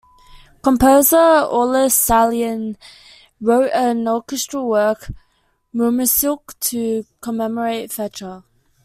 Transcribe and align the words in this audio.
Composer 0.63 1.45
Aulis 1.51 1.91
Sallinen 1.93 2.75
wrote 3.39 3.69
an 3.71 4.07
orchestral 4.07 4.67
work 4.67 5.11
"Mauermusik" 5.75 6.57
to 6.59 7.05
commemorate 7.19 7.91
Fechter. 7.91 8.41